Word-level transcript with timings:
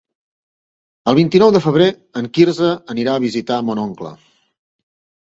El 1.11 1.17
vint-i-nou 1.19 1.51
de 1.55 1.61
febrer 1.65 1.89
en 2.21 2.29
Quirze 2.37 2.71
anirà 2.95 3.13
a 3.19 3.23
visitar 3.27 3.59
mon 3.69 3.83
oncle. 3.83 4.15